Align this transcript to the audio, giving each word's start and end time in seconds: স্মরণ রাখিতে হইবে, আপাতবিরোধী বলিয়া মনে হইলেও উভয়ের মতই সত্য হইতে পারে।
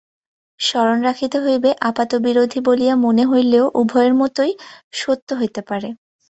স্মরণ 0.59 0.97
রাখিতে 1.01 1.37
হইবে, 1.39 1.69
আপাতবিরোধী 1.89 2.59
বলিয়া 2.67 2.93
মনে 3.05 3.23
হইলেও 3.25 3.65
উভয়ের 3.81 4.13
মতই 4.21 4.51
সত্য 4.93 5.29
হইতে 5.39 5.61
পারে। 5.69 5.89